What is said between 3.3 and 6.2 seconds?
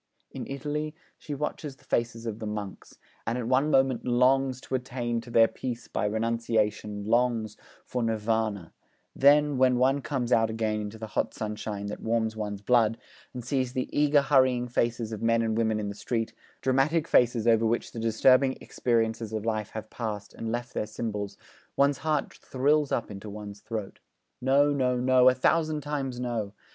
at one moment longs to attain to their peace by